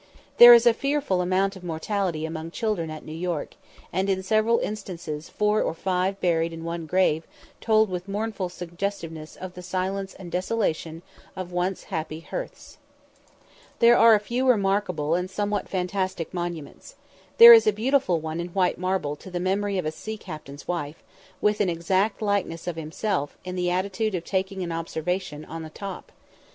There 0.37 0.55
is 0.55 0.65
a 0.65 0.73
fearful 0.73 1.21
amount 1.21 1.55
of 1.55 1.63
mortality 1.63 2.25
among 2.25 2.49
children 2.49 2.89
at 2.89 3.05
New 3.05 3.13
York, 3.13 3.53
and 3.93 4.09
in 4.09 4.23
several 4.23 4.57
instances 4.57 5.29
four 5.29 5.61
or 5.61 5.75
five 5.75 6.19
buried 6.19 6.53
in 6.53 6.63
one 6.63 6.87
grave 6.87 7.27
told 7.61 7.87
with 7.87 8.07
mournful 8.07 8.49
suggestiveness 8.49 9.35
of 9.35 9.53
the 9.53 9.61
silence 9.61 10.15
and 10.15 10.31
desolation 10.31 11.03
of 11.35 11.51
once 11.51 11.83
happy 11.93 12.21
hearths. 12.21 12.79
There 13.77 13.95
are 13.95 14.15
a 14.15 14.19
few 14.19 14.41
very 14.45 14.53
remarkable 14.53 15.13
and 15.13 15.29
somewhat 15.29 15.69
fantastic 15.69 16.33
monuments. 16.33 16.95
There 17.37 17.53
is 17.53 17.67
a 17.67 17.71
beautiful 17.71 18.19
one 18.19 18.39
in 18.39 18.47
white 18.47 18.79
marble 18.79 19.15
to 19.17 19.29
the 19.29 19.39
memory 19.39 19.77
of 19.77 19.85
a 19.85 19.91
sea 19.91 20.17
captain's 20.17 20.67
wife, 20.67 21.03
with 21.41 21.61
an 21.61 21.69
exact 21.69 22.23
likeness 22.23 22.65
of 22.65 22.75
himself, 22.75 23.37
in 23.45 23.53
the 23.55 23.69
attitude 23.69 24.15
of 24.15 24.25
taking 24.25 24.63
an 24.63 24.71
observation, 24.71 25.45
on 25.45 25.61
the 25.61 25.69
top. 25.69 26.11